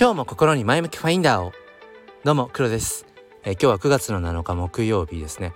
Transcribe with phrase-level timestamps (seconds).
[0.00, 1.52] 今日も心に前向きファインダーを。
[2.22, 3.04] どうも黒です、
[3.42, 5.54] えー、今日は9月の7日木曜日ですね。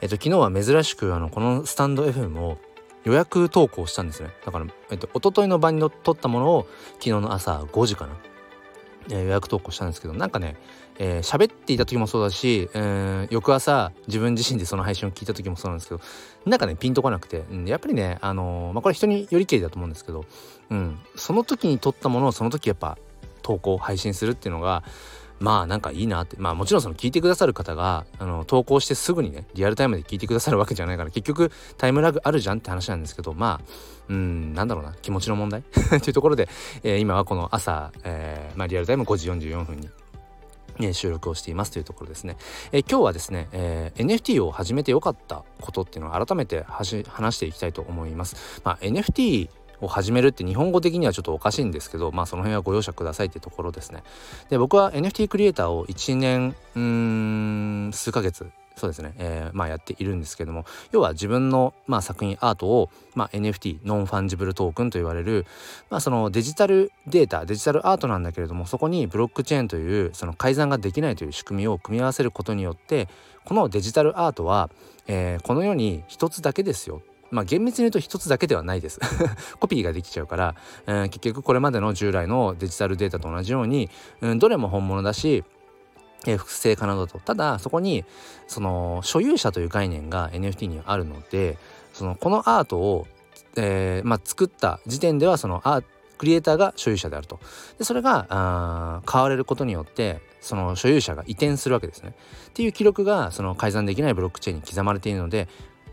[0.00, 2.58] えっ、と昨日は珍しくあのこのスタンド FM を
[3.04, 4.30] 予約投稿したんですね。
[4.44, 8.16] だからえっ、と一昨日の晩に撮ったものを昨日の朝5時かな、
[9.12, 10.56] え、予約投稿したんですけどなんかね
[10.98, 16.00] えー、喋っていた時もそうだし、えー、翌朝自分自身でその配信を聞いた時もそうなんですけど
[16.46, 20.24] なんかねピンとこなくて、うん、やっぱりねあのー、まあ、これ人によりけりだと思うんですけど、
[20.70, 22.96] うん、その時に撮ったものをその時やっぱ
[23.46, 24.82] 投稿配信するっていうのが
[25.38, 33.70] まあなんかいいなってまあもちろんその聞いてくださる方があの投稿してすぐにねリアルタイムで聞いてくださるわけじゃないから結局タイムラグあるじゃんって話なんですけどまあ
[34.08, 35.62] うんなんだろうな気持ちの問題？
[36.02, 36.48] というところで、
[36.82, 39.88] えー、今はこの朝、えーまあ、リアルタイム5時44分に
[40.80, 42.36] え収録をしていますというところですね。
[42.72, 46.96] え今日はですね、えー、NFT を始めてよかったことっていうのを改めて話
[47.36, 48.60] していきたいと思います。
[48.64, 49.48] まあ、NFT
[49.80, 54.02] を始めるって日本語的にはちょっとおかしいんですけどまあその辺はご容赦くださいってところですね。
[54.50, 65.46] で僕は NFT クリエイターを1年うん数ヶ月そうですね、えー、まあやっているんですけども要は自分の、まあ、作品アートを、まあ、NFT non-fungible token と言われる、
[65.88, 73.08] まあ、そのデジタルデータデジタルアートなんだけれどもそこにブロックチェーンというその改ざんができないという仕組みを組み合わせることによって
[73.46, 74.68] このデジタルアートは、
[75.06, 77.00] えー、この世に一つだけですよ。
[77.30, 79.00] まあ厳密に言うと一つだけではないです。
[79.60, 80.54] コピーができちゃうから、
[80.86, 85.44] えー、結局これまでの従来のデジタルデータと同じように、うん、どれも本物だし
[86.26, 87.18] えー、複製可能だと。
[87.18, 88.04] ただそこに
[88.46, 91.58] その所有者という概念が NFT にあるので
[91.92, 93.06] そのこのアートを、
[93.56, 95.82] えーまあ、作った時点ではそのア
[96.18, 97.38] クリエイターが所有者であると。
[97.78, 102.14] でそれがあ買われることによってその所有者が移転するわけですね。
[102.48, 105.48] っていう記録がその改ざんできないブロックチェーンに刻まれているので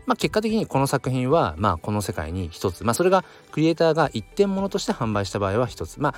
[0.06, 6.14] まあ、結果的にこの作品は、まあ、この世界に一つ、まあ、それがクリエイターが一点物として販売した場合は一つ、まあ、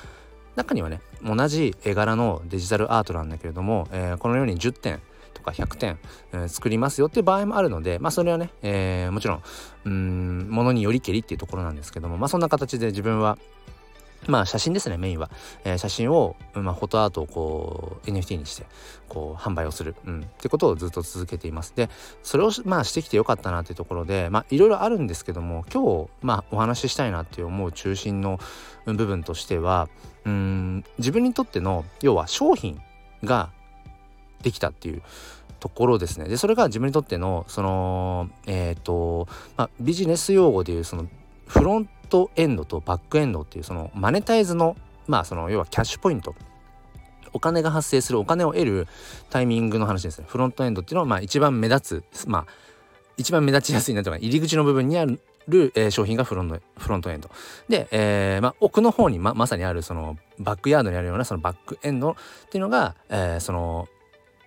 [0.56, 5.00] 中にはね同じ絵柄のデジタルアートなんだけれども、えー、このように10点
[5.34, 5.98] とか100点、
[6.32, 9.42] えー、作りますよっていう場合もあるのでまあそれはね、えー、もちろん
[9.84, 13.38] うんものによりけりっていうところなんですけどもまあそんな形で自分は
[14.28, 15.30] まあ写真ですねメインは、
[15.64, 18.66] えー、写真を、まあ、フォトアートをこう NFT にして
[19.08, 21.72] こう販売をする、うん、ってことをずっと続けています。
[21.76, 21.88] で
[22.22, 28.38] それをまあしてきてよかったなっていうところでまあいろいろあるんですけども今日まあお話ししたいなって思う中心の
[28.86, 29.88] 部分としては
[30.24, 32.80] うん自分にとっての要は商品
[33.24, 33.50] が
[34.42, 35.02] できたっていう
[35.60, 36.28] ところですね。
[36.28, 39.26] でそれが自分にとってのそのえっ、ー、と、
[39.56, 41.06] まあ、ビジネス用語でいうその
[41.46, 46.34] フロントエンドとバックエンドっていうそのマネタイズのまあその要はキャッシュポイント。
[47.32, 48.88] お金が発生するお金を得る
[49.28, 50.24] タイミングの話ですね。
[50.26, 52.46] フロントエンドっていうのはまあ一番目立つまあ
[53.18, 57.30] 一番目立ちやすいなとか入り口の部分にあるえー、商品がフロントフロントエンド。
[57.68, 62.14] で、えーまあ、奥の方にままさにあるそのバックヤードにあるようなそのバックエンドっ
[62.50, 63.88] ていうのが、えー、その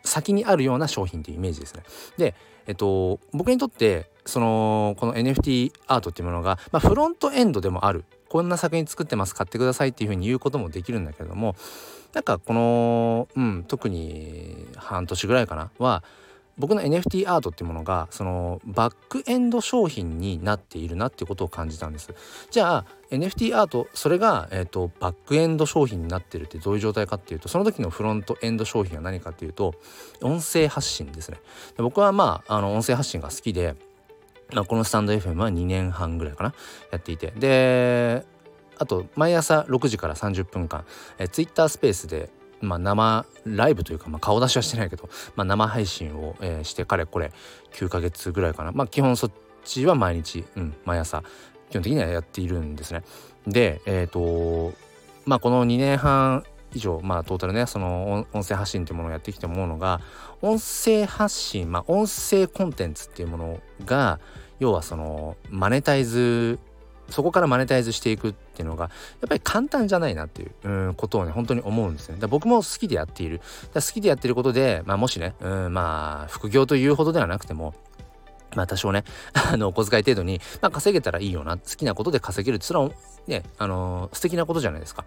[0.03, 1.83] 先にあるような商品っていうイメージですね。
[2.17, 2.35] で、
[2.67, 8.05] えっと、僕にとってそのこの NFT アートっていうものが、まあ、フロントエンドでもある。
[8.29, 11.55] こんな作品作ってます買ってくださいっていうふうに言うこともできるんだけれども
[12.13, 16.03] なんかこの、うん、特に半年ぐらいかなは
[16.59, 22.13] 僕の NFT アートっていうものがそのバックエンド商品になっているなっていうことを感じたんです。
[22.51, 29.73] じゃあ NFT アートそれが、えーと、バックエンド商品になってるってどういう状態かっていうとその時のフロントエンド商品は何かっていうと
[30.21, 31.39] 音声発信ですね。
[31.77, 33.75] で僕はまああの音声発信が好きで、
[34.67, 36.53] このスタンド FM は2年半ぐらいかな
[36.91, 38.25] やっていてで
[38.77, 40.85] あと毎朝6時から30分間、
[41.17, 42.29] え Twitter スペースで
[42.61, 47.31] まあ、生ライブというか、まあ、顔出しはしてないけど、まあ、生配信を、えー、してかれこれ
[47.73, 49.31] 9ヶ月ぐらいかなまあ基本そっ
[49.63, 51.23] ちは毎日、うん、毎朝
[51.69, 53.03] 基本的にはやっているんですね。
[53.47, 54.75] でえっ、ー、と
[55.25, 56.43] まあこの2年半
[56.73, 60.01] 以上まあトータルねその音声発信っていうものをやってきて思うのが
[60.41, 64.19] 音声発信まあ音声コンテンツっていうものが
[64.59, 66.59] 要はそのマネタイズ
[67.09, 68.85] そこからマネタイズしていくっていうのが
[69.21, 72.17] やっぱり簡単じゃないなっていう、うん、ことをね本当に思うんですね。
[72.19, 73.41] だ僕も好きでやっている。
[73.73, 77.73] だ好きでやってることで、まあ、もしね、うん、まあ副業というほどではなくても
[78.55, 79.03] まあ多少ね、
[79.33, 82.89] あの、お小遣い程度に、まあ稼げたらいいよな、好きなことで稼げるって、それは
[83.27, 85.05] ね、あのー、素敵なことじゃないですか。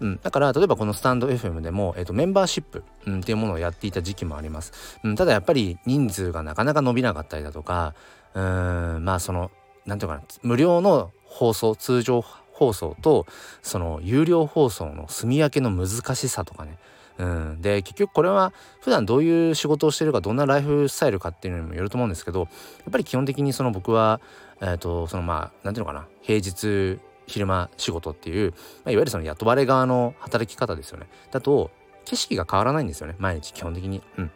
[0.00, 0.20] うん。
[0.22, 4.98] だから、例えばこのスタンド FM でも、えっ、ー、と、メンバーシップ、うん、っていうものをやっていた時期もあります。
[5.04, 7.94] うん、ただやっぱり人数がなかなか伸びなかったりだとか、
[8.34, 9.50] うん、まあその、
[9.86, 12.24] なんていうかな、無料の放送通常
[12.58, 13.26] 放送と
[13.62, 16.76] その有料放送の住み分けの難しさとかね
[17.18, 22.48] うん、で結局これは普段どういう仕事をしてるかどんなライフスタイルかっていうのにもよると思うんですけどやっ
[22.92, 24.20] ぱり基本的にその僕は
[24.60, 28.56] えっ、ー、とそのまあ何ていうのかな平日昼間仕事っていう、ま
[28.86, 31.08] あ、いわゆるその雇われ側の働き方ですよね。
[31.30, 31.70] だと
[32.04, 34.02] 景色が変わらないんですよね毎日基本的に。
[34.16, 34.30] うん。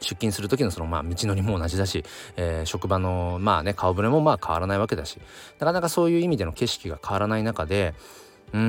[0.00, 2.04] 出勤する時のそのまあ道のりも同じだし、
[2.36, 5.18] えー、職場のまあね顔ぶれもまあ変わらないわけだし
[5.58, 7.94] なかなかそういう意味での景色が変わらない中で
[8.54, 8.60] うー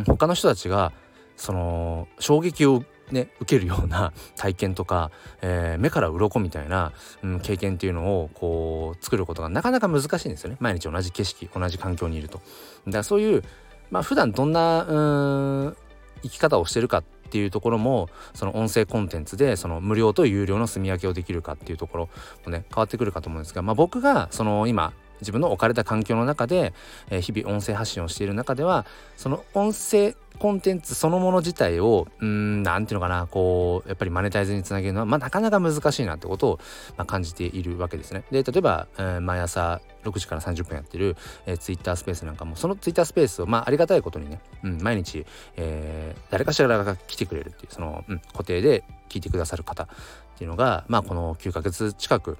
[0.00, 0.92] ん他の人たちが
[1.38, 6.92] その衝撃をね、受けるような 体験とか、えー、目から鱗みたいな、
[7.22, 12.42] うん、経験っていうのをこう作ることがなかなか難しいんですよね毎日同じ景色同じ環境にいると。
[12.86, 13.42] だからそういう
[13.90, 15.76] まあ普段どんなうん
[16.22, 22.08] 生き方をしてるかっていうところもその音声コンテンツでその無料と有料の住み分けをできるかっていうところ
[22.44, 26.72] もね変わってくるかと思うんですが、まあ、僕がその今自分の置かれた環境の中で、
[27.10, 28.86] えー、日々音声発信をしている中では
[29.16, 36.60] その音声コンテンツそのもの自体をうん何て言うのかなこうやっぱりマネタイズにつなげるのは、まあ、なかなか難しいなってことを、
[36.96, 38.24] まあ、感じているわけですね。
[38.30, 45.26] で例えば、えー、毎朝6時から30分やってる、えー、ツイッタースペースなんかもそのツイッタースペースをまあありがたいことにね、うん、毎日、
[45.56, 49.88] えー、誰かしらが来てくれるっていうその、うん、固定で聞いてくださる方っ
[50.36, 52.38] ていうのがまあこの9ヶ月近く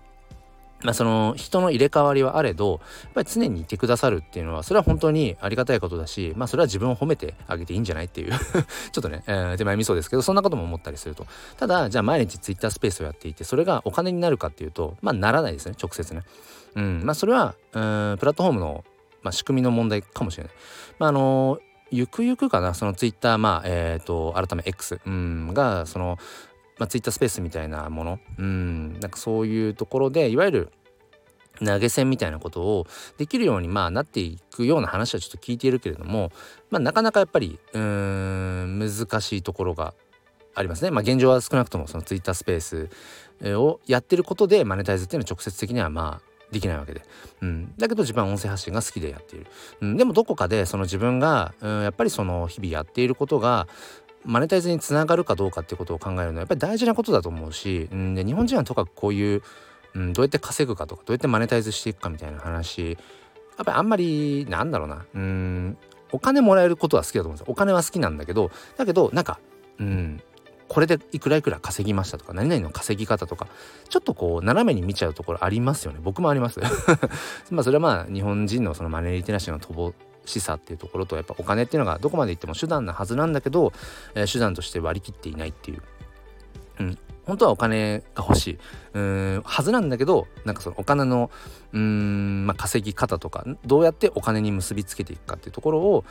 [0.83, 8.33] まあ、その人の入れ替わりはあれどやっぱり常にいてくださるっていうのはそれは本当にありがたいことだしまあそれは自分を褒めてあげていいんじゃないっていう。
[8.93, 11.27] ちょっとね、えー、手前味噌ですけどそんなことも思ったりすると。
[11.57, 16.23] ただじゃあ毎日ツイッタースペースをやっていてそれがお金になるかっていうとまあならないですね直接ね。
[16.77, 18.85] うんまあそれはうんプラットフォームの、
[19.23, 20.53] まあ、仕組みの問題かもしれない。
[20.99, 26.19] まああのーゆくゆくかなそのツイッターまあえっ、ー、と改め X、うん、がその
[26.79, 28.21] まあ、ツイッタースペースみたいなもの。
[28.39, 28.93] うん。
[29.01, 30.73] なんかそういうところでいわゆる
[31.65, 32.87] 投げ銭みたいなことを
[33.17, 36.31] できるようにまあなっていくような話はちょっと聞いているけれども、
[36.71, 39.95] まあ、なかなかやっぱりうん難しいところが
[40.55, 40.91] ありますね。
[40.91, 42.91] まあ、現状は少なくともそのツイッタースペース
[43.57, 47.03] をやってることでマネタイズっていうのは直接的にはまあできないわけで、
[47.43, 49.47] うん、だけど自分は音声発信が好きでやっている、
[49.83, 53.69] うん、でもどこかでその自分が、うん、やっぱりその日々やっていることが
[54.25, 59.43] マネタイズにつながるかどうかっていうことを考えるのはやっぱり大事なことだと思うし、うん、で日本人はとかくこういう、
[59.95, 62.99] うん、どうやって稼ぐかとかどうやってマネタイズしていくかみたいな話
[63.59, 65.79] やっぱりあんまりなんだろうなうん
[66.13, 67.53] お金もらえることは好きだと思うんですよ。
[67.53, 69.41] お金は好きなんだけどだけどなんか
[69.79, 70.23] うん
[70.69, 73.49] これでいくらいくら稼ぎましたとか何々の稼ぎ方とか
[73.89, 75.99] ちょっとこう斜めに見ちゃうところありますよね。
[76.03, 76.61] 僕もあります。
[77.51, 79.59] まあそれはまあ日本人のそのマネーリテラシーの
[80.29, 83.73] 乏しさっていうところとやっぱお金っていうのがどこまでいっても手段なはずなんだけど、
[84.15, 85.83] えー、手段として割り切っていないっていう、
[86.81, 86.99] うん、
[87.29, 88.59] 本当はお金が欲しい。
[88.95, 89.43] うん。
[89.45, 91.31] はずなんだけどなんかそのお金の
[91.73, 96.05] うん、まあ、稼ぎ方とかどうやってお金に結びつけていくかっていうところを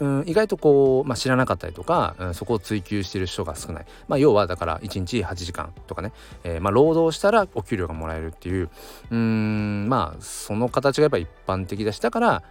[0.00, 6.12] うん意外とこう、まあ、知らなかったりとか、うん、そこを追求してる人が少ない、まあ、要はだから1日8時間とかね、
[6.44, 8.68] えー、まあ、労働したらお給料がもらえるっていう。
[9.10, 9.88] うん。
[9.88, 12.42] まあその形がやっぱ一般的だしだから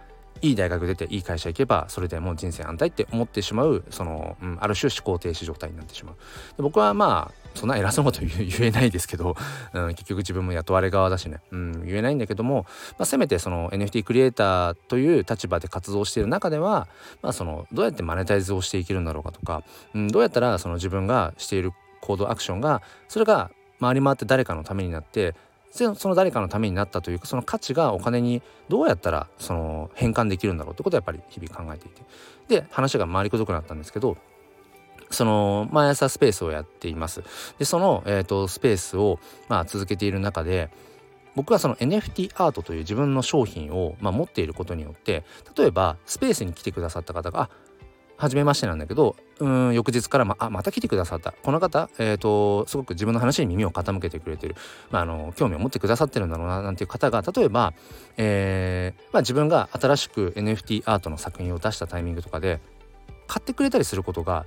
[0.42, 6.14] いい大学出ていい会社行けばそれでもう人生安泰って思ってしまうその、うん、ある種思考停止状態になってしまう。
[6.56, 9.36] で僕はまあそんな偉そうなこと言えないですけど、
[9.72, 12.66] うん、結局自分も雇われ側だしね、うん、言えないんだけども、
[12.98, 16.86] まあ、せめてその NFT クリエイターという立場で活動している中では、
[17.20, 19.64] まあ、そのどうやってマネタイズをしていけるんだろうかとか、
[19.94, 23.50] うん、どうやったらその自分がしている行動アクションがそれが
[23.80, 25.34] 回り回って誰かのためになって
[25.94, 32.02] その誰かのためになったというかその価値がお金にどうやったらその変換できるんだろうってことはやっぱり日々考えていて。
[32.48, 34.16] で話が回りくどくなったんですけど
[35.10, 37.22] その毎朝スペースをやっています。
[37.58, 39.18] でその、えーと、スペースを、
[39.48, 40.70] まあ、続けている中で
[41.34, 45.24] 僕はその NFT アートという自分の商品を、まあ、持っていることによって
[45.56, 47.50] 例えばスペースに来てくださった方があ
[48.18, 51.32] 初めましてなんだけどうん翌日からまあまた来てくださった。
[51.32, 54.56] この方、えーと、すごく自分の話に耳を傾けてくれてる、
[54.90, 57.72] まあ、あの興味を持ってくださってるんだろうななんていう方が例えば、
[58.16, 62.60] えーまあ、自分が新しく NFT アートの作品を出したタイミングとかで
[63.28, 64.46] 買ってくれたりすることが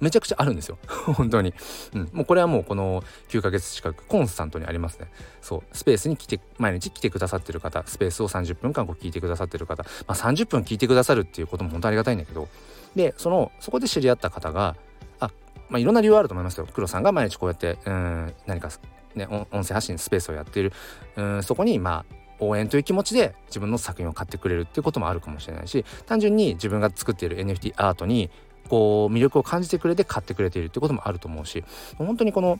[0.00, 0.78] めちゃくちゃあるんですよ。
[1.14, 1.52] 本当に、
[1.92, 5.10] うん、もうこれはもうこの9ヶ月近くコンスタントにありますね。
[5.42, 5.62] そう。
[5.76, 12.48] スペースに来て毎日来てくださってる方スペースを30分間こう聞いてくださってる方、まあ、30分聞いてくださるっていうことも本当ありがたいんだけど
[12.94, 14.76] でそのそこで知り合った方が
[15.18, 15.30] あ、
[15.68, 16.66] まあ、いろんな理由あると思いますよ。
[16.72, 18.70] 黒さんが毎日こうやってうん何か
[19.14, 20.72] ね音声発信スペースをやっている。
[21.16, 28.30] うんそこにまあ応援という気持ちで自分の作品を買ってくれるっていうこともあるかもしれないし単純に自分が作っている NFT アートに
[28.68, 31.64] こう魅力を感じてくれて買ってくれているってこともあると思うし
[31.98, 32.58] 本当にこの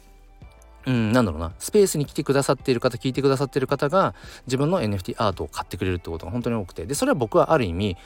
[0.86, 4.14] うん、なんだろうなスペースに来てくださっている方聞いてくださっている方が
[4.46, 7.96] 自分の NFT アートを買ってくれるってことが本当に多くてでそれは僕はある意味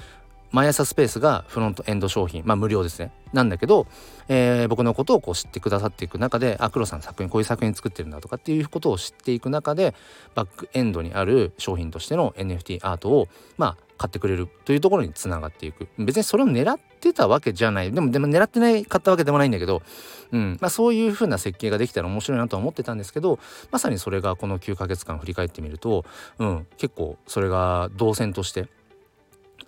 [0.54, 2.44] 毎朝スペースがフロントエンド商品。
[2.46, 3.10] まあ無料ですね。
[3.32, 3.88] なんだけど、
[4.28, 9.96] えー、僕のことをこう知ってくださっていく中であ黒さん作品こういう作品作ってるんだとかっていうことを知っていく中で
[10.36, 15.88] バックエンドにある商品としての NFT アートをまあ買ってくれるというところにつながっていく。
[15.98, 17.90] 別にそれを狙ってたわけじゃない。
[17.90, 19.82] でもでも狙ってない買ったわけでもないんだけど、
[20.30, 20.58] うん。
[20.60, 23.40] まあ、そういう風な設計ができたら面白いなとは思ってたんですけど
[23.72, 26.04] まさにそれがこの9ヶ月間振り返ってみると、
[26.38, 28.68] うん、結構それが動線として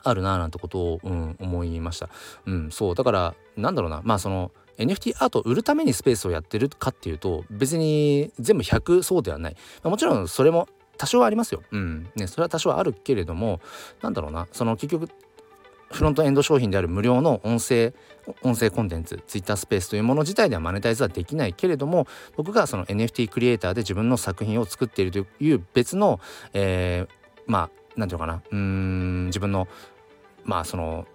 [0.02, 2.08] あるなあなんてことを、うん、思いました。
[2.46, 2.94] うん、そう。
[2.94, 4.02] だからなんだろうな。
[4.04, 11.62] まあその NFT アートを売るためにスペースをやってるかっていうと別に全部100そうではない、もちろんそれも多少はありますよ。
[11.70, 12.08] うん。
[12.14, 13.60] ね、それは多少はあるけれども
[14.02, 14.48] なんだろうな。
[14.52, 15.08] その結局
[15.90, 17.94] フロントエンド商品である無料の音声
[18.42, 26.20] 音声コンテンツ Twitter スペースというもの自体ではマネタイズはできないけれども僕がその NFT クリエイターで自分の作品を作っているという別の、
[26.52, 27.08] えー、
[27.46, 28.42] まあ何て言うのかな？
[28.50, 29.68] うん自分の
[30.44, 31.06] まあその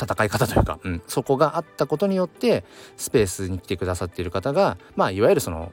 [0.00, 2.64] 戦い方というか、うん、そこがあったことによって
[2.96, 5.72] スペースに来てくださっている方がまあいわゆるその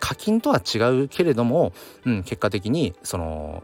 [0.00, 1.72] 課金とは違うけれども、
[2.04, 3.62] うん、結果的にその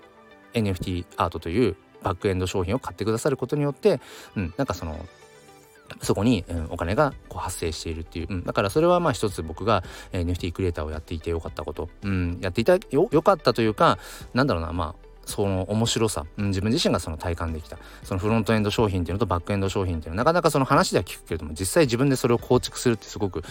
[0.52, 4.00] NFT アートというバックエンド商品を買ってくださることによって、
[4.36, 5.06] うん、なんかその
[6.02, 13.98] そこに、うん、お金がこう発生しているっていう、うん、だからそれはまあ一つ僕が、NFT クリエイターをやっていてよかったこと、うん、やっていたよよかったというか
[14.34, 17.76] なんだろうなまあその面白さ、うん、自分自身がその体感できた。
[18.04, 20.18] そのフロントエンド商品っていうのとバックエンド商品っていうの。
[20.18, 23.42] はなかなかその話では聞くけれども実際自分でそれを構築するってすごく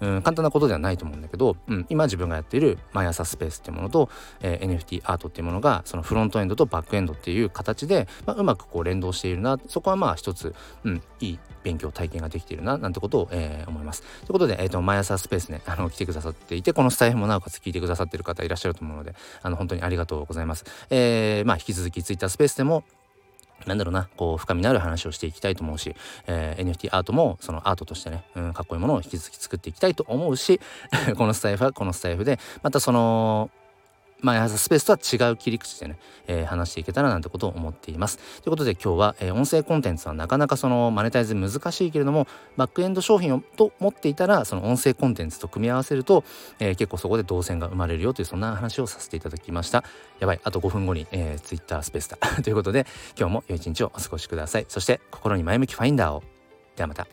[0.00, 4.08] うん、簡単なことではないと思うんだけど、うん、今自分がやっている毎朝スペースっていうものと、
[4.40, 14.02] えー、NFT アートっていうものがそのフロントエンドとバックエンドっていう形で、まあ、うまくこう連動しているなそこはまあ一つ、うん、いい勉強体験ができているななんてことを、えー、思います。
[14.02, 20.64] ということで、えーと、毎朝スペースねあの来てくださっていてこのスタイフもなおかつ聞いてくださってる方いらっしゃると思うのであの本当にありがとうございます。
[20.90, 22.84] えー、まあ引き続き Twitter スペースでも
[23.68, 25.94] なんだろうな、こう、深みのある話をしていきたいと思うし、
[26.26, 30.60] えー、NFT アートも、そのアートとしてね、うん、かっこいいものを引き続き作っていきたいと思うし、
[31.16, 33.50] このスタイフはこのスタイフで、またその、
[34.20, 38.18] まあ、スペースとは違う切り口でね、えー、話していけたらなんてことを思っています。
[38.42, 46.24] ということで今日は、えー、音声コンテンツはなかなかそのマネタイズ難しいけれども、バックエンド商品をと持っていたら、その音声コンテンツと組み合わせると、
[46.58, 49.84] えー、結構そこで動線が生まれるよというそんな話をさせていただきました。
[50.18, 52.18] やばい、あと5分後に、えー、Twitter スペースだ。
[52.42, 54.66] ということで、今日も良い一日をお過ごしください。
[54.68, 56.24] そして、心に前向きファインダーを。
[56.76, 57.06] ではまた。